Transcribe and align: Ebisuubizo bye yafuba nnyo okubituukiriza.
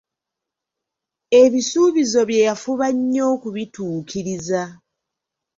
Ebisuubizo 1.41 2.21
bye 2.29 2.41
yafuba 2.47 2.87
nnyo 2.95 3.23
okubituukiriza. 3.35 4.61